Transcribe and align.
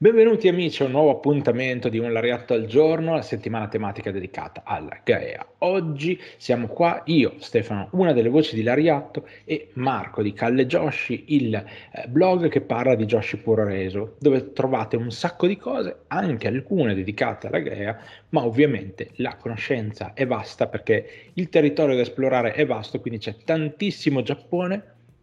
Benvenuti 0.00 0.46
amici 0.46 0.80
a 0.80 0.84
un 0.84 0.92
nuovo 0.92 1.10
appuntamento 1.10 1.88
di 1.88 1.98
Un 1.98 2.12
Lariatto 2.12 2.54
al 2.54 2.66
giorno, 2.66 3.16
la 3.16 3.22
settimana 3.22 3.66
tematica 3.66 4.12
dedicata 4.12 4.62
alla 4.64 5.00
Gaea. 5.02 5.44
Oggi 5.58 6.16
siamo 6.36 6.68
qua 6.68 7.02
io, 7.06 7.34
Stefano, 7.38 7.88
una 7.94 8.12
delle 8.12 8.28
voci 8.28 8.54
di 8.54 8.62
Lariatto 8.62 9.26
e 9.44 9.70
Marco 9.72 10.22
di 10.22 10.32
Calle 10.32 10.68
Joshi, 10.68 11.24
il 11.34 11.52
eh, 11.52 12.06
blog 12.06 12.48
che 12.48 12.60
parla 12.60 12.94
di 12.94 13.06
Joshi 13.06 13.38
Puro 13.38 13.64
Reso, 13.64 14.14
dove 14.20 14.52
trovate 14.52 14.94
un 14.94 15.10
sacco 15.10 15.48
di 15.48 15.56
cose, 15.56 16.02
anche 16.06 16.46
alcune 16.46 16.94
dedicate 16.94 17.48
alla 17.48 17.58
Gaea, 17.58 17.98
ma 18.28 18.44
ovviamente 18.44 19.10
la 19.16 19.34
conoscenza 19.34 20.12
è 20.14 20.24
vasta 20.28 20.68
perché 20.68 21.30
il 21.32 21.48
territorio 21.48 21.96
da 21.96 22.02
esplorare 22.02 22.52
è 22.52 22.64
vasto, 22.64 23.00
quindi 23.00 23.18
c'è 23.18 23.34
tantissimo 23.44 24.22
Giappone, 24.22 24.80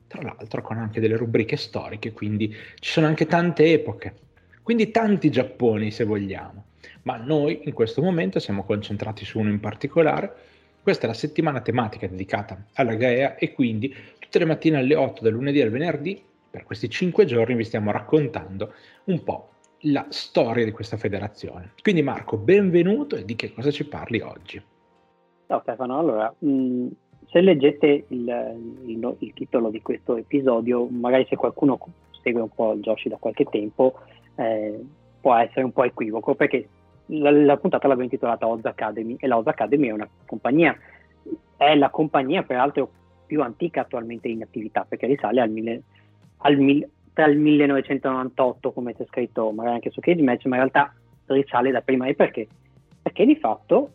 tra 0.08 0.22
l'altro 0.22 0.62
con 0.62 0.76
anche 0.76 1.00
delle 1.00 1.16
rubriche 1.16 1.56
storiche, 1.56 2.12
quindi 2.12 2.54
ci 2.80 2.92
sono 2.92 3.08
anche 3.08 3.26
tante 3.26 3.72
epoche 3.72 4.24
quindi 4.66 4.90
tanti 4.90 5.30
Giapponi 5.30 5.92
se 5.92 6.06
vogliamo, 6.06 6.64
ma 7.04 7.18
noi 7.18 7.62
in 7.66 7.74
questo 7.74 8.02
momento 8.02 8.40
siamo 8.40 8.64
concentrati 8.64 9.24
su 9.24 9.38
uno 9.38 9.52
in 9.52 9.60
particolare. 9.60 10.34
Questa 10.82 11.04
è 11.04 11.08
la 11.08 11.14
settimana 11.14 11.62
tematica 11.62 12.08
dedicata 12.08 12.66
alla 12.74 12.96
Gaea 12.96 13.36
e 13.36 13.54
quindi 13.54 13.94
tutte 14.18 14.40
le 14.40 14.46
mattine 14.46 14.78
alle 14.78 14.96
8 14.96 15.22
dal 15.22 15.34
lunedì 15.34 15.62
al 15.62 15.70
venerdì, 15.70 16.20
per 16.50 16.64
questi 16.64 16.90
5 16.90 17.26
giorni 17.26 17.54
vi 17.54 17.64
stiamo 17.64 17.92
raccontando 17.92 18.74
un 19.04 19.24
po' 19.24 19.50
la 19.82 20.08
storia 20.10 20.66
di 20.66 20.72
questa 20.72 20.98
federazione. 20.98 21.74
Quindi 21.84 22.02
Marco, 22.02 22.36
benvenuto 22.36 23.18
e 23.18 23.24
di 23.24 23.36
che 23.36 23.54
cosa 23.54 23.70
ci 23.70 23.88
parli 23.88 24.22
oggi? 24.22 24.60
Ciao 25.46 25.60
Stefano, 25.62 26.00
allora, 26.00 26.34
mh, 26.40 26.50
mm, 26.50 26.88
se 27.28 27.40
leggete 27.40 28.06
il, 28.08 28.58
il, 28.88 29.16
il, 29.20 29.34
titolo 29.36 29.70
di 29.70 29.84
questo 29.84 30.16
episodio, 30.16 30.88
magari 30.88 31.28
se 31.30 31.36
qualcuno 31.36 31.78
segue 32.26 32.42
un 32.42 32.50
po' 32.50 32.74
il 32.74 32.82
Joshi 32.82 33.08
da 33.08 33.18
qualche 33.18 33.46
tempo, 33.46 34.00
eh, 34.36 34.84
può 35.22 35.36
essere 35.36 35.62
un 35.62 35.72
po' 35.72 35.84
equivoco 35.84 36.34
perché 36.34 36.68
la, 37.08 37.30
la 37.30 37.58
puntata 37.58 37.88
l'abbiamo 37.88 38.10
intitolata 38.10 38.48
Oz 38.48 38.66
Academy 38.66 39.16
e 39.20 39.28
la 39.28 39.38
Oz 39.38 39.46
Academy 39.46 39.90
è 39.90 39.92
una 39.92 40.10
compagnia, 40.26 40.76
è 41.56 41.76
la 41.76 41.90
compagnia 41.90 42.42
peraltro 42.42 42.90
più 43.28 43.42
antica 43.42 43.82
attualmente 43.82 44.28
in 44.28 44.42
attività 44.42 44.86
perché 44.88 45.06
risale 45.06 45.42
al, 45.42 45.50
mille, 45.50 45.84
al 46.38 46.58
mil, 46.58 46.88
tra 47.14 47.26
il 47.26 47.38
1998 47.38 48.72
come 48.72 48.96
c'è 48.96 49.06
scritto 49.06 49.52
magari 49.52 49.76
anche 49.76 49.92
su 49.92 50.00
Cage 50.00 50.22
Match 50.22 50.46
ma 50.46 50.56
in 50.56 50.62
realtà 50.62 50.94
risale 51.28 51.72
da 51.72 51.82
prima 51.82 52.08
e 52.08 52.16
perché? 52.16 52.48
Perché 53.02 53.26
di 53.26 53.36
fatto 53.36 53.90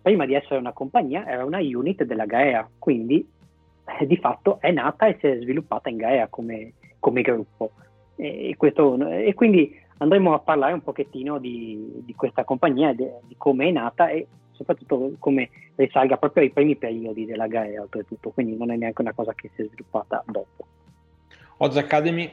prima 0.00 0.26
di 0.26 0.34
essere 0.34 0.58
una 0.58 0.72
compagnia 0.72 1.26
era 1.26 1.44
una 1.44 1.58
unit 1.58 2.04
della 2.04 2.26
Gaea 2.26 2.68
quindi 2.78 3.26
eh, 3.98 4.06
di 4.06 4.16
fatto 4.16 4.60
è 4.60 4.70
nata 4.70 5.06
e 5.06 5.16
si 5.20 5.26
è 5.26 5.38
sviluppata 5.40 5.88
in 5.88 5.96
Gaea 5.96 6.26
come, 6.28 6.72
come 7.04 7.20
gruppo 7.20 7.72
e, 8.16 8.54
questo, 8.56 8.96
e 9.06 9.34
quindi 9.34 9.78
andremo 9.98 10.32
a 10.32 10.38
parlare 10.38 10.72
un 10.72 10.82
pochettino 10.82 11.38
di, 11.38 12.00
di 12.02 12.14
questa 12.14 12.44
compagnia, 12.44 12.94
di, 12.94 13.06
di 13.26 13.34
come 13.36 13.68
è 13.68 13.70
nata 13.72 14.08
e 14.08 14.26
soprattutto 14.52 15.12
come 15.18 15.50
risalga 15.74 16.16
proprio 16.16 16.44
ai 16.44 16.50
primi 16.50 16.76
periodi 16.76 17.26
della 17.26 17.46
Gaia 17.46 17.82
oltretutto, 17.82 18.30
quindi 18.30 18.56
non 18.56 18.70
è 18.70 18.76
neanche 18.76 19.02
una 19.02 19.12
cosa 19.12 19.34
che 19.34 19.50
si 19.54 19.60
è 19.60 19.66
sviluppata 19.66 20.24
dopo. 20.26 20.66
Oz 21.58 21.76
Academy, 21.76 22.30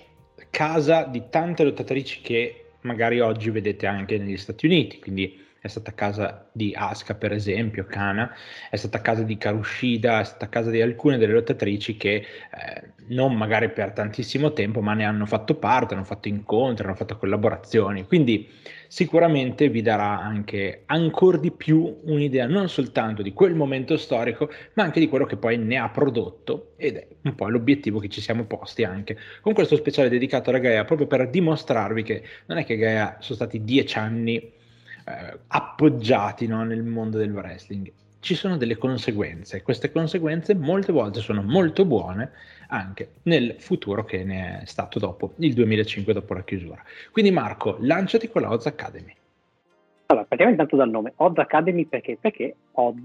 casa 0.50 1.04
di 1.04 1.24
tante 1.30 1.66
lottatrici 1.66 2.22
che 2.22 2.68
magari 2.82 3.20
oggi 3.20 3.50
vedete 3.50 3.88
anche 3.88 4.18
negli 4.18 4.38
Stati 4.38 4.68
Uniti, 4.68 5.00
quindi 5.00 5.38
è 5.62 5.68
stata 5.68 5.92
a 5.92 5.94
casa 5.94 6.50
di 6.52 6.74
Asuka 6.76 7.14
per 7.14 7.32
esempio, 7.32 7.86
Kana, 7.86 8.34
è 8.72 8.76
stata 8.78 8.98
a 8.98 9.02
casa 9.02 9.22
di 9.22 9.38
Karushida, 9.38 10.20
è 10.20 10.24
stata 10.24 10.46
a 10.46 10.48
casa 10.48 10.72
di 10.72 10.82
alcune 10.82 11.20
delle 11.20 11.34
lottatrici 11.34 11.98
che 11.98 12.16
eh, 12.16 12.26
non 13.10 13.36
magari 13.36 13.70
per 13.70 13.92
tantissimo 13.92 14.54
tempo, 14.54 14.82
ma 14.82 14.96
ne 14.96 15.06
hanno 15.06 15.28
fatto 15.28 15.54
parte, 15.54 15.94
hanno 15.94 16.04
fatto 16.04 16.28
incontri, 16.28 16.84
hanno 16.84 16.96
fatto 16.96 17.16
collaborazioni, 17.16 18.08
quindi 18.08 18.50
sicuramente 18.88 19.70
vi 19.70 19.84
darà 19.84 20.20
anche 20.20 20.82
ancora 20.88 21.38
di 21.38 21.52
più 21.52 22.00
un'idea 22.06 22.48
non 22.48 22.68
soltanto 22.68 23.22
di 23.22 23.32
quel 23.32 23.54
momento 23.54 23.98
storico, 23.98 24.50
ma 24.74 24.82
anche 24.84 25.00
di 25.00 25.08
quello 25.08 25.28
che 25.28 25.38
poi 25.38 25.60
ne 25.60 25.78
ha 25.78 25.90
prodotto 25.90 26.74
ed 26.76 26.96
è 26.96 27.08
un 27.22 27.36
po' 27.36 27.48
l'obiettivo 27.50 28.00
che 28.00 28.10
ci 28.10 28.20
siamo 28.20 28.46
posti 28.46 28.84
anche 28.84 29.16
con 29.42 29.54
questo 29.54 29.76
speciale 29.76 30.10
dedicato 30.10 30.50
alla 30.50 30.58
Gaia, 30.58 30.86
proprio 30.86 31.06
per 31.06 31.30
dimostrarvi 31.30 32.02
che 32.02 32.24
non 32.48 32.58
è 32.58 32.66
che 32.66 32.78
Gaia 32.78 33.18
sono 33.20 33.36
stati 33.36 33.64
dieci 33.64 34.00
anni 34.00 34.60
eh, 35.06 35.38
appoggiati 35.48 36.48
no, 36.48 36.64
nel 36.64 36.84
mondo 36.84 37.18
del 37.18 37.32
wrestling. 37.32 37.92
Ci 38.20 38.36
sono 38.36 38.58
delle 38.58 38.78
conseguenze, 38.78 39.64
queste 39.64 39.92
conseguenze 39.92 40.54
molte 40.54 40.92
volte 40.92 41.22
sono 41.22 41.42
molto 41.42 41.86
buone 41.86 42.32
anche 42.68 43.14
nel 43.24 43.56
futuro 43.58 44.06
che 44.06 44.24
ne 44.24 44.62
è 44.62 44.66
stato 44.66 45.00
dopo 45.00 45.34
il 45.38 45.54
2005, 45.54 46.14
dopo 46.14 46.34
la 46.36 46.44
chiusura. 46.44 46.84
Quindi 47.12 47.32
Marco, 47.32 47.78
lanciati 47.80 48.30
con 48.30 48.44
la 48.44 48.52
Oz 48.52 48.68
Academy. 48.68 49.16
Allora, 50.06 50.26
partiamo 50.26 50.52
intanto 50.52 50.76
dal 50.76 50.90
nome, 50.90 51.14
Oz 51.16 51.38
Academy 51.38 51.86
perché? 51.86 52.18
Perché 52.20 52.56
Oz 52.74 52.96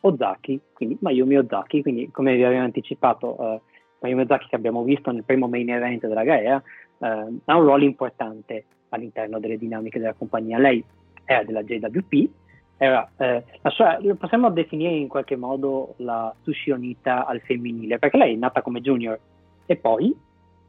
Ozaki, 0.00 0.60
quindi 0.72 0.96
Mayumi 1.00 1.38
Ozaki, 1.38 1.82
quindi 1.82 2.10
come 2.10 2.36
vi 2.36 2.44
avevo 2.44 2.62
anticipato, 2.62 3.40
uh, 3.40 3.60
Mayumi 4.00 4.22
Ozaki 4.22 4.48
che 4.48 4.56
abbiamo 4.56 4.82
visto 4.82 5.10
nel 5.10 5.24
primo 5.24 5.48
main 5.48 5.70
event 5.70 6.06
della 6.06 6.24
Gaea, 6.24 6.62
uh, 6.98 7.06
ha 7.06 7.56
un 7.56 7.62
ruolo 7.62 7.84
importante 7.84 8.64
all'interno 8.90 9.40
delle 9.40 9.58
dinamiche 9.58 9.98
della 9.98 10.14
compagnia. 10.14 10.58
Lei 10.58 10.82
era 11.28 11.44
della 11.44 11.62
JWP, 11.62 12.30
era, 12.78 13.08
eh, 13.18 13.44
sua, 13.68 13.98
possiamo 14.16 14.50
definire 14.50 14.94
in 14.94 15.08
qualche 15.08 15.36
modo 15.36 15.94
la 15.98 16.34
Sushi 16.42 16.70
Onita 16.70 17.26
al 17.26 17.40
femminile, 17.40 17.98
perché 17.98 18.16
lei 18.16 18.34
è 18.34 18.38
nata 18.38 18.62
come 18.62 18.80
junior 18.80 19.18
e 19.66 19.76
poi 19.76 20.16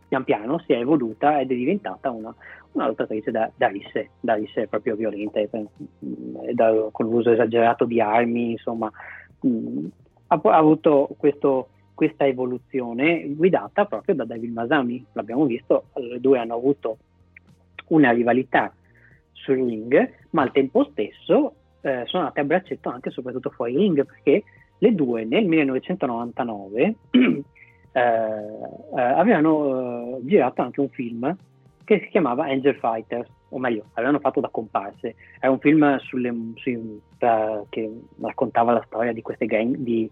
pian 0.10 0.24
piano 0.26 0.60
si 0.60 0.74
è 0.74 0.80
evoluta 0.80 1.40
ed 1.40 1.52
è 1.52 1.56
diventata 1.56 2.10
una, 2.10 2.34
una 2.74 2.88
lottatrice 2.88 3.32
da, 3.32 3.50
da 3.56 3.68
risse, 3.68 4.10
da 4.20 4.34
risse 4.34 4.68
proprio 4.68 4.96
violente, 4.96 5.50
eh, 5.50 6.54
da, 6.54 6.90
con 6.92 7.06
l'uso 7.06 7.32
esagerato 7.32 7.86
di 7.86 8.02
armi, 8.02 8.52
insomma, 8.52 8.92
mh, 9.40 9.48
mm, 9.48 9.86
ha, 10.28 10.42
ha, 10.44 10.58
avuto 10.58 11.10
questo, 11.16 11.70
questa 11.94 12.26
evoluzione 12.26 13.30
guidata 13.30 13.86
proprio 13.86 14.16
da 14.16 14.26
David 14.26 14.52
Masami, 14.52 15.06
l'abbiamo 15.14 15.46
visto, 15.46 15.86
le 15.94 16.20
due 16.20 16.40
hanno 16.40 16.56
avuto 16.56 16.98
una 17.90 18.12
rivalità 18.12 18.74
sul 19.50 19.66
ring, 19.66 20.14
ma 20.32 20.44
al 20.44 20.52
tempo 20.52 20.88
stesso 20.92 21.56
eh, 21.82 22.04
sono 22.06 22.24
andate 22.24 22.42
a 22.42 22.44
braccetto 22.44 22.90
anche 22.90 23.10
e 23.10 23.12
soprattutto 23.12 23.50
fuori 23.50 23.76
ring, 23.76 24.06
perché 24.06 24.44
le 24.78 24.96
due 24.96 25.26
nel 25.26 25.46
1999 25.46 26.96
eh, 27.92 28.02
eh, 28.02 29.02
avevano 29.02 30.18
eh, 30.18 30.26
girato 30.26 30.62
anche 30.62 30.80
un 30.80 30.90
film 30.90 31.36
che 31.84 32.02
si 32.04 32.10
chiamava 32.10 32.46
Angel 32.46 32.76
Fighters, 32.76 33.28
o 33.50 33.58
meglio, 33.58 33.86
avevano 33.94 34.20
fatto 34.20 34.40
da 34.40 34.50
comparse. 34.50 35.16
È 35.40 35.48
un 35.48 35.58
film 35.58 35.98
sulle, 35.98 36.32
su, 36.56 37.02
tra, 37.18 37.64
che 37.68 37.92
raccontava 38.22 38.74
la 38.74 38.84
storia 38.86 39.12
di 39.12 39.24
queste 39.24 39.48
gang, 39.48 39.76
di, 39.76 40.08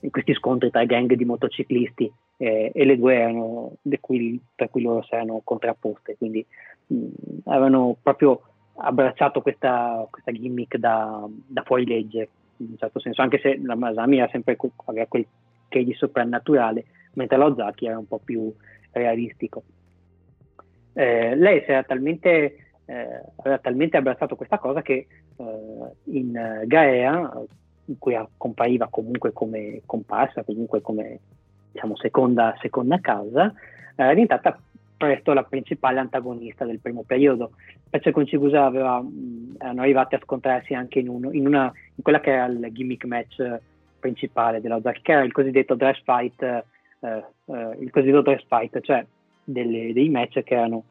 di 0.00 0.10
questi 0.10 0.34
scontri 0.34 0.70
tra 0.70 0.84
gang 0.84 1.14
di 1.14 1.24
motociclisti 1.24 2.12
eh, 2.38 2.72
e 2.74 2.84
le 2.84 2.96
due 2.96 3.14
erano, 3.14 3.74
cui, 4.00 4.40
tra 4.56 4.68
cui 4.68 4.82
loro 4.82 5.02
si 5.02 5.14
erano 5.14 5.40
contrapposte, 5.44 6.16
quindi 6.16 6.44
mh, 6.86 7.04
avevano 7.44 7.96
proprio 8.02 8.40
abbracciato 8.80 9.42
questa, 9.42 10.06
questa 10.10 10.32
gimmick 10.32 10.76
da, 10.76 11.26
da 11.46 11.62
fuorilegge, 11.62 12.28
in 12.58 12.68
un 12.70 12.76
certo 12.78 12.98
senso, 13.00 13.22
anche 13.22 13.38
se 13.38 13.58
la 13.62 13.74
Masami 13.74 14.18
era 14.18 14.28
sempre 14.30 14.56
aveva 14.86 15.06
quel 15.06 15.26
che 15.70 15.84
di 15.84 15.94
soprannaturale, 15.94 16.84
mentre 17.14 17.38
l'Ozaki 17.38 17.86
era 17.86 17.98
un 17.98 18.06
po' 18.06 18.20
più 18.22 18.52
realistico. 18.90 19.62
Eh, 20.92 21.34
lei 21.36 21.62
era 21.64 21.84
talmente, 21.84 22.56
eh, 22.84 23.22
aveva 23.36 23.58
talmente 23.58 23.96
abbracciato 23.96 24.36
questa 24.36 24.58
cosa 24.58 24.82
che 24.82 25.06
eh, 25.36 25.90
in 26.04 26.62
Gaea, 26.66 27.32
in 27.86 27.98
cui 27.98 28.18
compariva 28.36 28.88
comunque 28.90 29.32
come 29.32 29.80
comparsa, 29.86 30.42
comunque 30.42 30.82
come 30.82 31.20
diciamo, 31.72 31.96
seconda, 31.96 32.56
seconda 32.60 32.98
casa, 33.00 33.54
era 33.94 34.10
diventata 34.10 34.58
presto 35.00 35.32
la 35.32 35.44
principale 35.44 35.98
antagonista 35.98 36.66
del 36.66 36.78
primo 36.78 37.04
periodo. 37.04 37.52
Pezzo 37.88 38.10
con 38.10 38.26
Cigusa 38.26 38.66
aveva, 38.66 39.00
mh, 39.00 39.56
erano 39.58 39.80
arrivati 39.80 40.14
a 40.14 40.20
scontrarsi 40.22 40.74
anche 40.74 40.98
in, 40.98 41.08
uno, 41.08 41.32
in, 41.32 41.46
una, 41.46 41.72
in, 41.94 42.02
quella 42.02 42.20
che 42.20 42.32
era 42.32 42.44
il 42.44 42.68
gimmick 42.70 43.06
match 43.06 43.60
principale 43.98 44.60
della 44.60 44.76
Ozaki, 44.76 45.00
che 45.00 45.12
era 45.12 45.22
il 45.22 45.32
cosiddetto 45.32 45.74
dress 45.74 46.02
fight, 46.04 46.42
eh, 46.42 46.64
eh, 47.00 47.76
il 47.80 47.90
cosiddetto 47.90 48.20
dress 48.20 48.44
fight, 48.46 48.78
cioè 48.82 49.06
delle, 49.42 49.94
dei 49.94 50.10
match 50.10 50.42
che 50.42 50.54
erano 50.54 50.84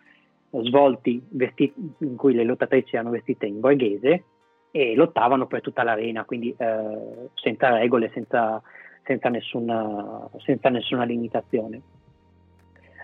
svolti 0.50 1.23
vestiti, 1.29 1.94
in 2.00 2.15
cui 2.15 2.33
le 2.33 2.44
lottatrici 2.44 2.95
erano 2.95 3.11
vestite 3.11 3.45
in 3.45 3.59
borghese 3.59 4.23
e 4.71 4.95
lottavano 4.95 5.45
per 5.45 5.61
tutta 5.61 5.83
l'arena, 5.83 6.25
quindi 6.25 6.51
eh, 6.57 7.29
senza 7.35 7.77
regole, 7.77 8.09
senza, 8.11 8.59
senza, 9.03 9.29
nessuna, 9.29 10.27
senza 10.39 10.69
nessuna 10.69 11.03
limitazione. 11.03 11.79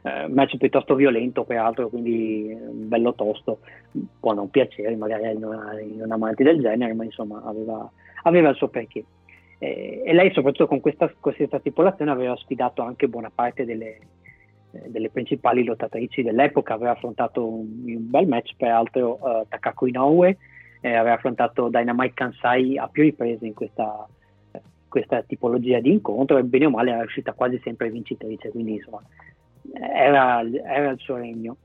Eh, 0.06 0.28
match 0.28 0.57
piuttosto 0.57 0.94
violento 0.94 1.44
peraltro, 1.46 1.90
quindi 1.90 2.52
eh, 2.52 2.56
bello 2.56 3.16
tosto, 3.16 3.60
può 4.19 4.34
non 4.34 4.52
piacere 4.52 4.96
magari 4.96 5.31
in, 5.31 5.44
una, 5.44 5.80
in 5.81 6.00
un 6.00 6.12
amante 6.12 6.44
del 6.44 6.62
genere, 6.62 6.94
ma 6.94 7.04
insomma 7.04 7.42
aveva, 7.44 7.90
aveva 8.22 8.50
il 8.50 8.56
suo 8.56 8.68
perché. 8.68 9.04
Eh, 9.57 10.04
e 10.06 10.13
lei 10.13 10.31
soprattutto 10.31 10.68
con 10.68 10.80
questa, 10.80 11.12
questa 11.19 11.60
tripolazione 11.60 12.12
aveva 12.12 12.36
sfidato 12.36 12.84
anche 12.84 13.07
buona 13.07 13.31
parte 13.34 13.66
delle, 13.66 13.98
eh, 14.72 14.90
delle 14.90 15.10
principali 15.10 15.63
lottatrici 15.63 16.22
dell'epoca, 16.22 16.75
aveva 16.75 16.92
affrontato 16.92 17.44
un, 17.44 17.81
un 17.86 18.10
bel 18.10 18.28
match 18.28 18.52
peraltro 18.57 19.18
uh, 19.19 19.46
Takako 19.50 19.88
Inoue, 19.88 20.38
eh, 20.81 20.94
aveva 20.94 21.16
affrontato 21.16 21.68
Dynamite 21.68 22.13
Kansai 22.13 22.78
a 22.78 22.88
più 22.90 23.02
riprese 23.02 23.48
in 23.48 23.56
questa, 23.56 24.07
questa 24.88 25.24
tipologia 25.24 25.80
di 25.80 25.94
incontro 25.94 26.38
e 26.38 26.44
bene 26.44 26.68
o 26.68 26.69
male 26.69 26.92
era 26.92 27.04
uscita 27.04 27.34
quasi 27.34 27.60
sempre 27.63 27.90
vincitrice, 27.90 28.52
quindi 28.52 28.74
insomma 28.74 29.02
era, 29.80 30.42
era 30.42 30.89
il 30.89 31.00
suo 31.00 31.18
regno. 31.18 31.57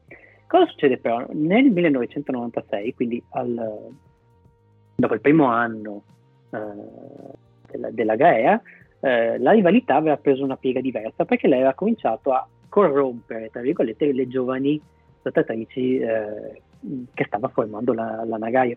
Cosa 0.46 0.66
succede 0.66 0.98
però? 0.98 1.24
Nel 1.30 1.70
1996, 1.70 2.94
quindi 2.94 3.22
al, 3.30 3.90
dopo 4.96 5.14
il 5.14 5.20
primo 5.20 5.46
anno 5.46 6.02
eh, 6.50 6.58
della, 7.70 7.90
della 7.90 8.16
Gaea, 8.16 8.60
eh, 9.00 9.38
la 9.38 9.52
rivalità 9.52 9.96
aveva 9.96 10.16
preso 10.16 10.44
una 10.44 10.56
piega 10.56 10.80
diversa 10.80 11.24
perché 11.24 11.48
lei 11.48 11.58
aveva 11.58 11.74
cominciato 11.74 12.32
a 12.32 12.46
corrompere, 12.68 13.50
tra 13.50 13.60
virgolette, 13.60 14.12
le 14.12 14.28
giovani 14.28 14.80
lottatrici 15.22 15.98
eh, 15.98 16.62
che 17.12 17.24
stava 17.24 17.48
formando 17.48 17.92
la, 17.92 18.24
la, 18.24 18.36
Nagayo. 18.36 18.76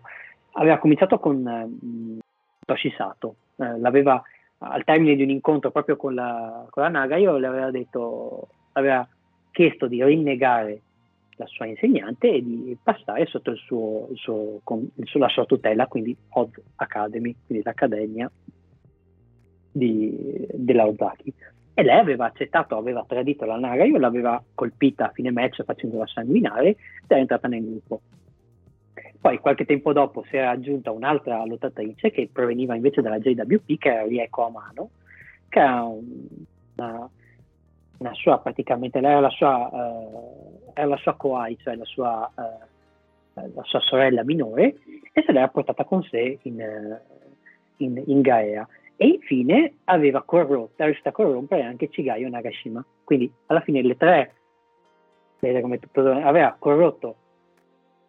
Aveva 0.52 0.78
cominciato 0.78 1.18
con 1.18 1.46
eh, 1.46 2.22
Toshi 2.64 2.92
Sato, 2.96 3.36
eh, 3.56 3.78
l'aveva 3.78 4.22
al 4.58 4.84
termine 4.84 5.14
di 5.14 5.22
un 5.22 5.30
incontro 5.30 5.70
proprio 5.70 5.96
con 5.96 6.14
la, 6.14 6.66
con 6.70 6.82
la 6.82 6.88
Nagayo, 6.88 7.36
le 7.36 7.46
aveva 7.46 7.70
detto, 7.70 8.48
aveva 8.72 9.06
chiesto 9.54 9.86
di 9.86 10.02
rinnegare 10.02 10.80
la 11.36 11.46
sua 11.46 11.66
insegnante 11.66 12.32
e 12.32 12.42
di 12.42 12.76
passare 12.82 13.26
sotto 13.26 13.52
il 13.52 13.58
suo, 13.58 14.08
il 14.10 14.18
suo, 14.18 15.18
la 15.20 15.28
sua 15.28 15.44
tutela, 15.46 15.86
quindi 15.86 16.14
Oz 16.30 16.50
Academy, 16.76 17.34
quindi 17.46 17.64
l'accademia 17.64 18.30
di, 19.70 20.46
della 20.52 20.86
Ozaki. 20.86 21.32
E 21.72 21.82
lei 21.82 21.98
aveva 21.98 22.26
accettato, 22.26 22.76
aveva 22.76 23.04
tradito 23.06 23.44
la 23.44 23.56
Nara, 23.56 23.84
io 23.84 23.98
l'aveva 23.98 24.42
colpita 24.54 25.06
a 25.06 25.12
fine 25.12 25.30
match 25.30 25.62
facendola 25.62 26.06
sanguinare 26.06 26.68
ed 26.68 26.76
è 27.06 27.14
entrata 27.14 27.46
nel 27.46 27.64
gruppo. 27.64 28.00
Poi 29.20 29.38
qualche 29.38 29.64
tempo 29.64 29.92
dopo 29.92 30.24
si 30.28 30.36
era 30.36 30.50
aggiunta 30.50 30.90
un'altra 30.90 31.44
lottatrice 31.44 32.10
che 32.10 32.28
proveniva 32.30 32.74
invece 32.74 33.02
dalla 33.02 33.18
JWP, 33.18 33.78
che 33.78 33.88
era 33.88 34.06
Rieko 34.06 34.46
Amano, 34.46 34.90
che 35.48 35.58
era 35.60 35.82
una, 35.82 37.08
una 38.04 38.14
sua 38.14 38.38
praticamente, 38.38 39.00
lei 39.00 39.12
era 39.12 39.20
la 39.20 39.30
sua, 39.30 39.68
uh, 39.72 40.70
era 40.74 40.86
la 40.86 40.96
sua 40.98 41.14
Koai, 41.14 41.56
cioè 41.58 41.74
la 41.74 41.84
sua, 41.84 42.30
uh, 42.34 43.40
la 43.54 43.62
sua 43.62 43.80
sorella 43.80 44.22
minore, 44.22 44.76
e 45.12 45.22
se 45.24 45.32
l'era 45.32 45.48
portata 45.48 45.84
con 45.84 46.02
sé 46.02 46.38
in, 46.42 47.00
in, 47.78 48.02
in 48.06 48.20
Gaea. 48.20 48.68
E 48.96 49.06
infine 49.06 49.74
aveva 49.84 50.22
corrotto, 50.22 50.74
era 50.76 50.84
riuscita 50.84 51.08
a 51.08 51.12
corrompere 51.12 51.62
anche 51.62 51.88
Chigayo 51.88 52.28
Nagashima. 52.28 52.84
Quindi 53.02 53.32
alla 53.46 53.60
fine 53.60 53.82
le 53.82 53.96
tre, 53.96 54.34
come 55.40 55.78
tutto, 55.78 56.08
aveva 56.08 56.54
corrotto 56.58 57.16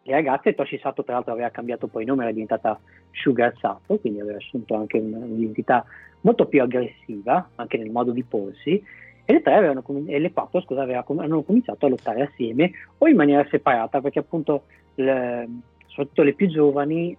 le 0.04 0.12
ragazze, 0.14 0.54
Toshi 0.54 0.78
Sato 0.78 1.04
tra 1.04 1.16
l'altro 1.16 1.34
aveva 1.34 1.50
cambiato 1.50 1.88
poi 1.88 2.06
nome, 2.06 2.24
era 2.24 2.32
diventata 2.32 2.80
Sugar 3.12 3.58
Sato, 3.58 3.98
quindi 3.98 4.20
aveva 4.20 4.38
assunto 4.38 4.76
anche 4.76 5.00
un'identità 5.00 5.84
molto 6.22 6.46
più 6.46 6.62
aggressiva, 6.62 7.50
anche 7.56 7.78
nel 7.78 7.90
modo 7.90 8.12
di 8.12 8.24
porsi, 8.24 8.84
e 9.26 9.34
le, 9.34 9.42
tre 9.42 9.56
avevano, 9.56 9.84
e 10.06 10.20
le 10.20 10.32
quattro 10.32 10.62
scusa, 10.62 10.84
avevano, 10.84 11.42
cominciato 11.42 11.86
a 11.86 11.90
lottare 11.90 12.22
assieme 12.22 12.72
o 13.00 13.08
in 13.08 13.16
maniera 13.16 13.46
separata, 13.50 14.00
perché 14.00 14.20
appunto 14.20 14.66
le, 14.96 15.50
soprattutto 15.88 16.24
le 16.24 16.34
più 16.34 16.48
giovani 16.48 17.18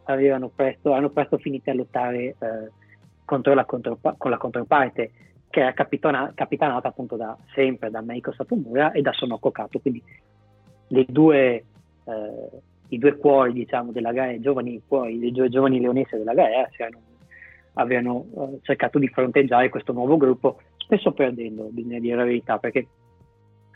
presto, 0.55 0.93
hanno 0.93 1.11
presto 1.11 1.39
finito 1.39 1.71
a 1.71 1.75
lottare 1.75 2.23
eh, 2.23 2.71
contro 3.25 3.55
la 3.55 3.65
contropa- 3.65 4.15
con 4.17 4.31
la 4.31 4.37
controparte 4.37 5.11
che 5.51 5.61
era 5.61 5.73
capitana- 5.73 6.33
capitanata 6.35 6.89
appunto 6.89 7.17
da, 7.17 7.37
sempre 7.55 7.91
da 7.91 8.03
Meiko 8.03 8.33
Satomura 8.33 8.93
e 8.93 9.03
da 9.03 9.13
Sonoko 9.13 9.51
Kato, 9.51 9.79
quindi 9.81 10.03
due, 11.09 11.65
eh, 12.05 12.49
i 12.89 12.99
due 12.99 13.17
cuori 13.17 13.53
diciamo, 13.53 13.91
della 13.91 14.13
gara, 14.13 14.39
giovani 14.39 14.81
cuori, 14.87 15.19
le 15.19 15.33
due 15.33 15.49
giovani 15.49 15.81
leonesse 15.81 16.19
della 16.19 16.35
gara 16.35 16.69
erano, 16.77 17.01
avevano 17.75 18.27
eh, 18.37 18.59
cercato 18.63 18.99
di 18.99 19.09
fronteggiare 19.09 19.69
questo 19.71 19.93
nuovo 19.93 20.17
gruppo, 20.17 20.61
spesso 20.87 21.13
perdendo, 21.13 21.65
bisogna 21.65 21.99
dire 21.99 22.17
la 22.17 22.25
verità, 22.25 22.59
perché 22.59 22.87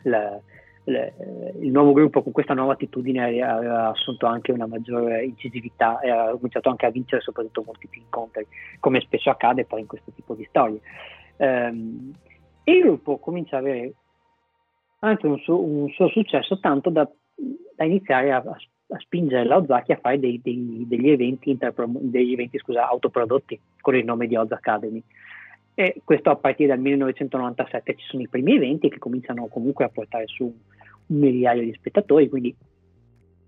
la, 0.03 0.39
la, 0.85 1.11
il 1.59 1.69
nuovo 1.71 1.91
gruppo 1.91 2.23
con 2.23 2.31
questa 2.31 2.53
nuova 2.53 2.73
attitudine 2.73 3.21
aveva 3.21 3.89
assunto 3.89 4.25
anche 4.25 4.53
una 4.53 4.65
maggiore 4.65 5.25
incisività 5.25 5.99
e 5.99 6.09
ha 6.09 6.31
cominciato 6.31 6.69
anche 6.69 6.85
a 6.85 6.89
vincere 6.91 7.21
soprattutto 7.21 7.63
molti 7.65 7.87
più 7.87 8.01
incontri, 8.01 8.47
come 8.79 9.01
spesso 9.01 9.29
accade 9.29 9.65
poi 9.65 9.81
in 9.81 9.87
questo 9.87 10.11
tipo 10.15 10.33
di 10.33 10.45
storie. 10.49 10.79
Um, 11.37 12.13
e 12.63 12.71
il 12.71 12.81
gruppo 12.81 13.17
comincia 13.17 13.57
ad 13.57 13.65
avere 13.65 13.93
anche 14.99 15.27
un 15.27 15.37
suo, 15.39 15.59
un 15.59 15.89
suo 15.89 16.07
successo 16.09 16.59
tanto 16.59 16.89
da, 16.89 17.09
da 17.75 17.83
iniziare 17.83 18.31
a, 18.31 18.37
a, 18.37 18.99
spingere 18.99 19.45
la 19.45 19.57
Ozaki 19.57 19.91
a 19.91 19.99
fare 19.99 20.19
dei, 20.19 20.39
dei, 20.41 20.85
degli 20.87 21.09
eventi, 21.09 21.49
interprom- 21.49 21.99
degli 21.99 22.33
eventi 22.33 22.57
scusa, 22.59 22.87
autoprodotti 22.87 23.59
con 23.81 23.95
il 23.95 24.05
nome 24.05 24.27
di 24.27 24.35
Oz 24.35 24.51
Academy. 24.51 25.03
E 25.73 26.01
questo 26.03 26.29
a 26.29 26.35
partire 26.35 26.69
dal 26.69 26.79
1997 26.79 27.95
ci 27.95 28.05
sono 28.07 28.23
i 28.23 28.27
primi 28.27 28.55
eventi 28.55 28.89
che 28.89 28.97
cominciano 28.97 29.47
comunque 29.47 29.85
a 29.85 29.89
portare 29.89 30.27
su 30.27 30.43
un 30.43 31.17
migliaio 31.17 31.61
di 31.61 31.73
spettatori, 31.73 32.29
quindi 32.29 32.55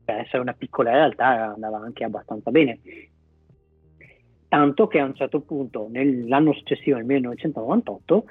per 0.03 0.19
essere 0.19 0.39
una 0.39 0.53
piccola 0.53 0.91
realtà 0.91 1.53
andava 1.53 1.79
anche 1.79 2.03
abbastanza 2.03 2.51
bene. 2.51 2.79
Tanto 4.47 4.87
che 4.87 4.99
a 4.99 5.05
un 5.05 5.15
certo 5.15 5.41
punto, 5.41 5.87
nell'anno 5.89 6.53
successivo, 6.53 6.95
nel 6.97 7.05
1998, 7.05 8.25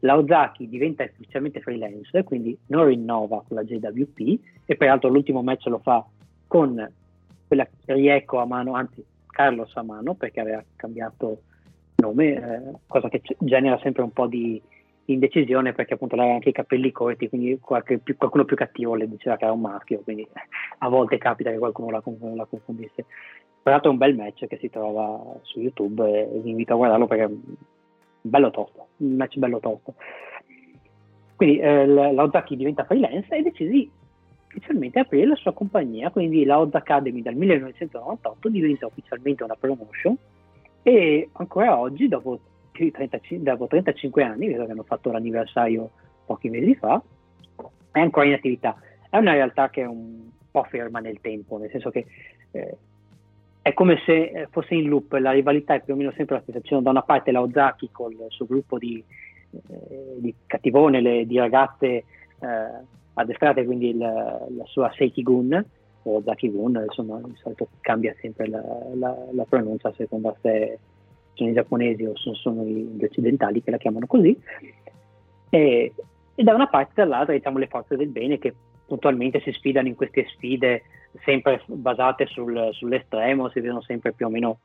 la 0.00 0.16
Ozaki 0.16 0.68
diventa 0.68 1.04
ufficialmente 1.04 1.60
freelance, 1.60 2.22
quindi 2.24 2.56
non 2.66 2.86
rinnova 2.86 3.42
con 3.46 3.56
la 3.56 3.64
JWP 3.64 4.40
e 4.64 4.76
peraltro 4.76 5.08
l'ultimo 5.08 5.42
match 5.42 5.66
lo 5.66 5.78
fa 5.78 6.04
con 6.46 6.92
quella 7.46 7.68
Rieko 7.86 8.38
a 8.38 8.46
mano, 8.46 8.74
anzi 8.74 9.04
Carlos 9.26 9.74
a 9.76 9.82
mano 9.82 10.14
perché 10.14 10.40
aveva 10.40 10.62
cambiato 10.76 11.42
nome, 12.00 12.24
eh, 12.34 12.78
cosa 12.86 13.08
che 13.08 13.20
genera 13.38 13.78
sempre 13.82 14.02
un 14.02 14.12
po' 14.12 14.26
di 14.26 14.60
indecisione 15.06 15.72
perché 15.72 15.94
appunto 15.94 16.16
lei 16.16 16.30
ha 16.30 16.34
anche 16.34 16.50
i 16.50 16.52
capelli 16.52 16.92
corti, 16.92 17.28
quindi 17.28 17.58
qualche, 17.60 17.98
più, 17.98 18.16
qualcuno 18.16 18.44
più 18.44 18.56
cattivo 18.56 18.94
le 18.94 19.08
diceva 19.08 19.36
che 19.36 19.44
era 19.44 19.52
un 19.52 19.60
maschio, 19.60 20.00
quindi 20.00 20.26
a 20.78 20.88
volte 20.88 21.18
capita 21.18 21.50
che 21.50 21.58
qualcuno 21.58 21.90
la, 21.90 22.02
la 22.34 22.44
confondesse. 22.44 23.04
Peraltro 23.62 23.90
è 23.90 23.92
un 23.92 23.98
bel 23.98 24.14
match 24.14 24.46
che 24.46 24.58
si 24.58 24.70
trova 24.70 25.38
su 25.42 25.60
YouTube 25.60 26.08
e 26.08 26.40
vi 26.40 26.50
invito 26.50 26.74
a 26.74 26.76
guardarlo 26.76 27.06
perché 27.06 27.24
è 27.24 27.30
bello 28.20 28.50
tosto, 28.50 28.86
un 28.98 29.16
match 29.16 29.36
bello 29.36 29.58
tosto. 29.58 29.94
Quindi 31.34 31.58
eh, 31.58 31.86
la 31.86 32.30
diventa 32.48 32.84
freelance 32.84 33.34
e 33.34 33.42
decide 33.42 33.70
di 33.70 33.90
ufficialmente 34.46 35.00
aprire 35.00 35.26
la 35.26 35.36
sua 35.36 35.52
compagnia, 35.52 36.10
quindi 36.10 36.44
la 36.44 36.58
Oz 36.58 36.74
Academy 36.74 37.22
dal 37.22 37.34
1998 37.34 38.48
diventa 38.48 38.86
ufficialmente 38.86 39.44
una 39.44 39.56
promotion 39.58 40.16
e 40.88 41.28
ancora 41.32 41.78
oggi, 41.78 42.08
dopo, 42.08 42.40
35, 42.72 43.44
dopo 43.44 43.66
35 43.66 44.22
anni, 44.22 44.46
vedo 44.48 44.64
che 44.64 44.72
hanno 44.72 44.84
fatto 44.84 45.12
l'anniversario 45.12 45.90
pochi 46.24 46.48
mesi 46.48 46.74
fa, 46.76 47.02
è 47.90 48.00
ancora 48.00 48.24
in 48.24 48.32
attività. 48.32 48.74
È 49.10 49.18
una 49.18 49.32
realtà 49.32 49.68
che 49.68 49.82
è 49.82 49.86
un 49.86 50.30
po' 50.50 50.62
ferma 50.62 51.00
nel 51.00 51.20
tempo, 51.20 51.58
nel 51.58 51.68
senso 51.70 51.90
che 51.90 52.06
eh, 52.52 52.76
è 53.60 53.74
come 53.74 54.00
se 54.06 54.30
eh, 54.30 54.46
fosse 54.50 54.76
in 54.76 54.88
loop, 54.88 55.12
la 55.12 55.32
rivalità 55.32 55.74
è 55.74 55.82
più 55.82 55.92
o 55.92 55.96
meno 55.98 56.12
sempre 56.12 56.36
la 56.36 56.42
stessa. 56.42 56.60
C'è 56.62 56.78
da 56.78 56.88
una 56.88 57.02
parte 57.02 57.32
la 57.32 57.42
Ozaki 57.42 57.90
con 57.92 58.10
il 58.10 58.24
suo 58.28 58.46
gruppo 58.46 58.78
di, 58.78 59.04
eh, 59.50 60.14
di 60.16 60.34
cattivone, 60.46 61.02
le, 61.02 61.26
di 61.26 61.36
ragazze 61.36 61.86
eh, 61.86 62.04
addestrate, 63.12 63.66
quindi 63.66 63.90
il, 63.90 63.98
la 63.98 64.64
sua 64.64 64.90
Seiki 64.96 65.22
Gun, 66.02 66.14
o 66.14 66.22
Zaki-gun, 66.22 66.84
insomma 66.86 67.20
di 67.22 67.36
solito 67.36 67.68
cambia 67.80 68.14
sempre 68.20 68.48
la, 68.48 68.62
la, 68.94 69.16
la 69.32 69.44
pronuncia 69.44 69.88
a 69.88 69.94
seconda 69.96 70.34
se 70.40 70.78
sono 71.34 71.50
i 71.50 71.54
giapponesi 71.54 72.04
o 72.04 72.16
sono, 72.16 72.34
sono 72.34 72.64
gli 72.64 73.04
occidentali 73.04 73.62
che 73.62 73.70
la 73.70 73.76
chiamano 73.76 74.06
così. 74.06 74.36
E, 75.50 75.92
e 76.34 76.42
da 76.42 76.54
una 76.54 76.68
parte 76.68 76.92
e 76.92 77.04
dall'altra 77.04 77.34
diciamo 77.34 77.58
le 77.58 77.68
forze 77.68 77.96
del 77.96 78.08
bene 78.08 78.38
che 78.38 78.54
puntualmente 78.86 79.40
si 79.40 79.52
sfidano 79.52 79.88
in 79.88 79.94
queste 79.94 80.26
sfide 80.34 80.82
sempre 81.24 81.62
basate 81.66 82.26
sul, 82.26 82.70
sull'estremo, 82.72 83.50
si 83.50 83.60
vedono 83.60 83.82
sempre 83.82 84.12
più 84.12 84.26
o 84.26 84.30
meno 84.30 84.58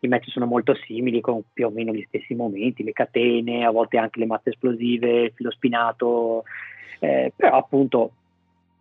i 0.00 0.08
match 0.08 0.30
sono 0.30 0.46
molto 0.46 0.74
simili 0.74 1.20
con 1.20 1.42
più 1.52 1.66
o 1.66 1.70
meno 1.70 1.92
gli 1.92 2.04
stessi 2.06 2.34
momenti, 2.34 2.84
le 2.84 2.92
catene, 2.92 3.64
a 3.64 3.70
volte 3.70 3.98
anche 3.98 4.20
le 4.20 4.26
matte 4.26 4.50
esplosive, 4.50 5.22
il 5.22 5.32
filo 5.34 5.50
spinato, 5.50 6.44
eh, 7.00 7.32
però 7.34 7.56
appunto 7.56 8.12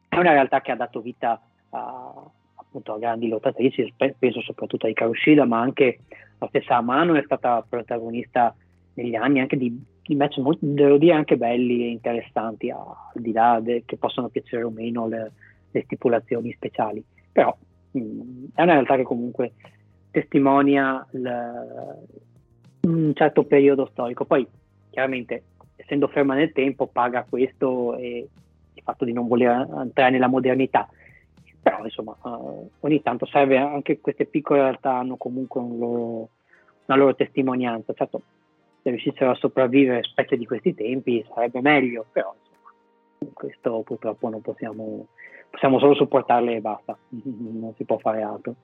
è 0.10 0.18
una 0.18 0.32
realtà 0.32 0.62
che 0.62 0.72
ha 0.72 0.76
dato 0.76 1.02
vita 1.02 1.42
a, 1.70 2.14
appunto 2.56 2.94
a 2.94 3.00
grandi 3.00 3.28
lottatrici, 3.28 3.94
penso 3.96 4.42
soprattutto 4.42 4.86
a 4.86 4.90
Ikaru 4.90 5.14
Shida, 5.14 5.46
ma 5.46 5.60
anche 5.60 6.00
la 6.40 6.48
stessa 6.48 6.78
Amano 6.78 7.16
è 7.16 7.24
stata 7.24 7.66
protagonista 7.68 8.56
negli 8.94 9.16
anni 9.16 9.40
anche 9.40 9.58
di 9.58 9.80
di 10.08 10.16
match 10.16 10.38
molto, 10.38 10.60
devo 10.62 10.98
dire 10.98 11.14
anche 11.14 11.36
belli 11.36 11.84
e 11.84 11.90
interessanti, 11.90 12.72
al 12.72 12.96
di 13.14 13.34
là 13.34 13.60
de, 13.62 13.84
che 13.86 13.98
possono 13.98 14.30
piacere 14.30 14.64
o 14.64 14.70
meno 14.70 15.08
le, 15.08 15.32
le 15.70 15.82
stipulazioni 15.84 16.52
speciali. 16.54 17.04
Però 17.32 17.56
mh, 17.92 18.00
mm, 18.00 18.46
è 18.56 18.62
una 18.64 18.74
realtà 18.74 18.96
che 18.96 19.04
comunque 19.04 19.54
testimonia 20.10 21.06
il, 21.12 21.68
un 22.82 23.12
certo 23.14 23.44
periodo 23.44 23.90
storico. 23.92 24.24
Poi, 24.24 24.48
chiaramente, 24.90 25.44
essendo 25.76 26.08
ferma 26.08 26.36
nel 26.36 26.54
tempo, 26.54 26.88
paga 26.88 27.26
questo 27.28 27.98
e 27.98 28.28
il 28.74 28.82
fatto 28.82 29.04
di 29.04 29.12
non 29.12 29.28
voler 29.28 29.68
entrare 29.78 30.12
nella 30.12 30.28
modernità. 30.28 30.88
Però, 31.70 31.84
insomma, 31.84 32.16
uh, 32.22 32.70
ogni 32.80 33.02
tanto 33.02 33.26
serve 33.26 33.58
anche 33.58 34.00
queste 34.00 34.26
piccole 34.26 34.62
realtà 34.62 34.94
hanno 34.94 35.18
comunque 35.18 35.60
un 35.60 35.78
loro, 35.78 36.30
una 36.86 36.98
loro 36.98 37.14
testimonianza. 37.14 37.94
Certo, 37.94 38.22
se 38.82 38.90
riuscissero 38.90 39.32
a 39.32 39.36
sopravvivere 39.36 40.04
specie 40.04 40.38
di 40.38 40.46
questi 40.46 40.74
tempi 40.74 41.26
sarebbe 41.34 41.60
meglio, 41.60 42.06
però 42.10 42.34
insomma, 42.40 43.34
questo 43.34 43.82
purtroppo 43.82 44.30
non 44.30 44.40
possiamo, 44.40 45.08
possiamo 45.50 45.78
solo 45.80 45.94
supportarle 45.96 46.56
e 46.56 46.62
basta, 46.62 46.98
non 47.10 47.74
si 47.76 47.84
può 47.84 47.98
fare 47.98 48.22
altro. 48.22 48.56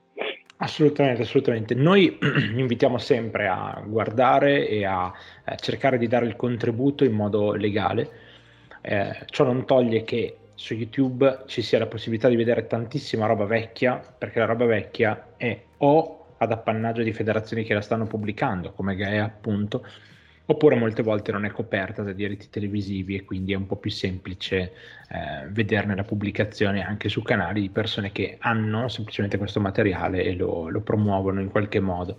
Assolutamente, 0.56 1.22
assolutamente. 1.22 1.74
Noi 1.74 2.16
invitiamo 2.56 2.96
sempre 2.96 3.48
a 3.48 3.82
guardare 3.86 4.66
e 4.66 4.86
a 4.86 5.12
eh, 5.44 5.56
cercare 5.56 5.98
di 5.98 6.06
dare 6.06 6.24
il 6.24 6.36
contributo 6.36 7.04
in 7.04 7.12
modo 7.12 7.52
legale. 7.52 8.08
Eh, 8.80 9.24
ciò 9.26 9.44
non 9.44 9.66
toglie 9.66 10.04
che 10.04 10.38
su 10.54 10.74
YouTube 10.74 11.44
ci 11.46 11.62
sia 11.62 11.78
la 11.78 11.86
possibilità 11.86 12.28
di 12.28 12.36
vedere 12.36 12.66
tantissima 12.66 13.26
roba 13.26 13.44
vecchia, 13.44 13.96
perché 13.96 14.38
la 14.38 14.46
roba 14.46 14.64
vecchia 14.66 15.34
è 15.36 15.60
o 15.78 16.26
ad 16.38 16.52
appannaggio 16.52 17.02
di 17.02 17.12
federazioni 17.12 17.64
che 17.64 17.74
la 17.74 17.80
stanno 17.80 18.06
pubblicando, 18.06 18.72
come 18.72 18.96
Gaia 18.96 19.24
appunto, 19.24 19.84
oppure 20.46 20.76
molte 20.76 21.02
volte 21.02 21.32
non 21.32 21.44
è 21.44 21.50
coperta 21.50 22.02
da 22.02 22.12
diritti 22.12 22.50
televisivi 22.50 23.16
e 23.16 23.24
quindi 23.24 23.52
è 23.52 23.56
un 23.56 23.66
po' 23.66 23.76
più 23.76 23.90
semplice 23.90 24.72
eh, 25.08 25.48
vederne 25.48 25.94
la 25.96 26.04
pubblicazione 26.04 26.84
anche 26.84 27.08
su 27.08 27.22
canali 27.22 27.62
di 27.62 27.70
persone 27.70 28.12
che 28.12 28.36
hanno 28.40 28.88
semplicemente 28.88 29.38
questo 29.38 29.60
materiale 29.60 30.22
e 30.22 30.34
lo, 30.34 30.68
lo 30.68 30.80
promuovono 30.82 31.40
in 31.40 31.50
qualche 31.50 31.80
modo. 31.80 32.18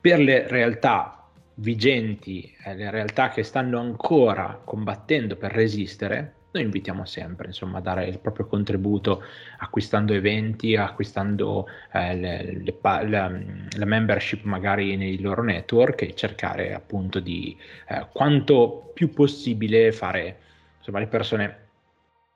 Per 0.00 0.18
le 0.18 0.48
realtà 0.48 1.28
vigenti, 1.56 2.52
eh, 2.64 2.74
le 2.74 2.90
realtà 2.90 3.28
che 3.28 3.42
stanno 3.42 3.78
ancora 3.78 4.60
combattendo 4.64 5.36
per 5.36 5.52
resistere, 5.52 6.34
noi 6.52 6.62
invitiamo 6.62 7.04
sempre 7.04 7.48
insomma, 7.48 7.78
a 7.78 7.80
dare 7.80 8.06
il 8.06 8.18
proprio 8.18 8.46
contributo 8.46 9.22
acquistando 9.58 10.12
eventi, 10.12 10.76
acquistando 10.76 11.66
eh, 11.92 12.14
le, 12.14 12.62
le, 12.62 12.78
la, 12.82 13.30
la, 13.76 13.84
membership 13.84 14.44
magari 14.44 14.96
nei 14.96 15.20
loro 15.20 15.42
network 15.42 16.02
e 16.02 16.14
cercare 16.14 16.74
appunto 16.74 17.20
di 17.20 17.56
eh, 17.88 18.06
quanto 18.12 18.90
più 18.94 19.10
possibile 19.10 19.92
fare 19.92 20.36
insomma, 20.78 20.98
le 20.98 21.06
persone 21.06 21.56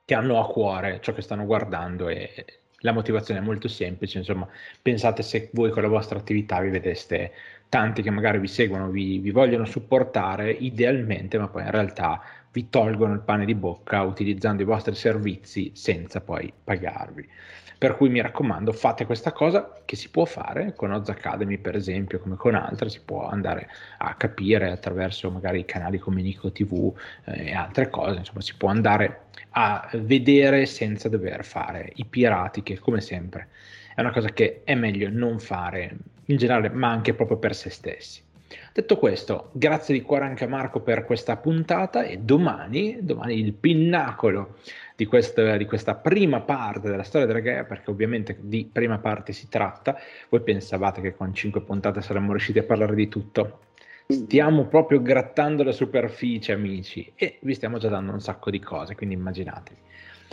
che 0.03 0.15
hanno 0.15 0.39
a 0.39 0.47
cuore 0.47 0.99
ciò 1.01 1.13
che 1.13 1.21
stanno 1.21 1.45
guardando 1.45 2.07
e 2.09 2.45
la 2.81 2.91
motivazione 2.91 3.39
è 3.39 3.43
molto 3.43 3.67
semplice, 3.67 4.19
insomma, 4.19 4.47
pensate 4.81 5.23
se 5.23 5.49
voi 5.53 5.71
con 5.71 5.81
la 5.81 5.87
vostra 5.87 6.19
attività 6.19 6.59
vi 6.61 6.69
vedeste 6.69 7.33
tanti 7.69 8.01
che 8.01 8.09
magari 8.11 8.39
vi 8.39 8.47
seguono, 8.47 8.89
vi, 8.89 9.17
vi 9.17 9.31
vogliono 9.31 9.65
supportare 9.65 10.51
idealmente, 10.51 11.37
ma 11.37 11.47
poi 11.47 11.63
in 11.63 11.71
realtà 11.71 12.21
vi 12.57 12.69
tolgono 12.71 13.13
il 13.13 13.19
pane 13.19 13.45
di 13.45 13.53
bocca 13.53 14.01
utilizzando 14.01 14.63
i 14.63 14.65
vostri 14.65 14.95
servizi 14.95 15.69
senza 15.75 16.21
poi 16.21 16.51
pagarvi. 16.63 17.29
Per 17.77 17.95
cui 17.95 18.09
mi 18.09 18.19
raccomando, 18.19 18.73
fate 18.73 19.05
questa 19.05 19.31
cosa 19.31 19.81
che 19.85 19.95
si 19.95 20.09
può 20.09 20.25
fare 20.25 20.73
con 20.73 20.91
Oz 20.91 21.07
Academy, 21.09 21.59
per 21.59 21.75
esempio, 21.75 22.17
come 22.19 22.35
con 22.35 22.55
altre, 22.55 22.89
si 22.89 22.99
può 23.05 23.27
andare 23.27 23.69
a 23.99 24.15
capire 24.15 24.71
attraverso 24.71 25.29
magari 25.29 25.65
canali 25.65 25.99
come 25.99 26.23
Nico 26.23 26.51
TV 26.51 26.91
eh, 27.25 27.49
e 27.49 27.53
altre 27.53 27.91
cose, 27.91 28.17
insomma, 28.17 28.41
si 28.41 28.55
può 28.57 28.69
andare 28.69 29.25
a 29.51 29.87
vedere 29.93 30.65
senza 30.65 31.09
dover 31.09 31.45
fare 31.45 31.91
i 31.97 32.05
pirati, 32.05 32.63
che 32.63 32.79
come 32.79 33.01
sempre 33.01 33.49
è 33.93 34.01
una 34.01 34.11
cosa 34.11 34.29
che 34.29 34.61
è 34.63 34.73
meglio 34.73 35.09
non 35.11 35.39
fare 35.39 35.95
in 36.25 36.37
generale, 36.37 36.69
ma 36.69 36.89
anche 36.89 37.13
proprio 37.13 37.37
per 37.37 37.53
se 37.53 37.69
stessi. 37.69 38.25
Detto 38.73 38.97
questo, 38.97 39.49
grazie 39.53 39.93
di 39.93 40.01
cuore 40.01 40.25
anche 40.25 40.43
a 40.43 40.47
Marco 40.47 40.81
per 40.81 41.05
questa 41.05 41.35
puntata 41.37 42.03
e 42.03 42.17
domani, 42.17 42.97
domani 43.01 43.39
il 43.39 43.53
pinnacolo 43.53 44.57
di 44.95 45.05
questa, 45.05 45.57
di 45.57 45.65
questa 45.65 45.95
prima 45.95 46.41
parte 46.41 46.89
della 46.89 47.03
storia 47.03 47.27
della 47.27 47.39
Gaia, 47.39 47.63
perché 47.63 47.89
ovviamente 47.89 48.37
di 48.39 48.69
prima 48.71 48.97
parte 48.99 49.33
si 49.33 49.47
tratta, 49.49 49.97
voi 50.29 50.41
pensavate 50.41 51.01
che 51.01 51.15
con 51.15 51.33
cinque 51.33 51.61
puntate 51.61 52.01
saremmo 52.01 52.31
riusciti 52.31 52.59
a 52.59 52.63
parlare 52.63 52.95
di 52.95 53.07
tutto? 53.07 53.59
Stiamo 54.07 54.65
proprio 54.67 55.01
grattando 55.01 55.63
la 55.63 55.71
superficie, 55.71 56.53
amici, 56.53 57.11
e 57.15 57.39
vi 57.41 57.53
stiamo 57.53 57.77
già 57.77 57.89
dando 57.89 58.13
un 58.13 58.21
sacco 58.21 58.49
di 58.49 58.59
cose, 58.59 58.95
quindi 58.95 59.15
immaginatevi. 59.15 59.77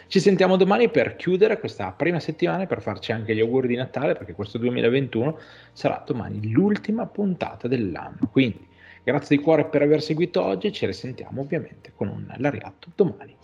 Ci 0.07 0.21
sentiamo 0.21 0.57
domani 0.57 0.91
per 0.91 1.17
chiudere 1.17 1.59
questa 1.59 1.91
prima 1.93 2.21
settimana 2.21 2.65
e 2.65 2.67
per 2.67 2.81
farci 2.81 3.13
anche 3.13 3.35
gli 3.35 3.41
auguri 3.41 3.69
di 3.69 3.77
Natale, 3.77 4.15
perché 4.15 4.33
questo 4.33 4.59
2021 4.59 5.39
sarà 5.73 6.03
domani 6.07 6.51
l'ultima 6.51 7.07
puntata 7.07 7.69
dell'anno. 7.69 8.29
Quindi 8.31 8.67
grazie 9.03 9.37
di 9.37 9.43
cuore 9.43 9.65
per 9.67 9.83
aver 9.83 10.03
seguito 10.03 10.43
oggi 10.43 10.69
e 10.69 10.73
ci 10.73 10.87
risentiamo 10.87 11.41
ovviamente 11.41 11.93
con 11.95 12.09
un 12.09 12.33
Lariatto 12.37 12.91
domani. 12.95 13.37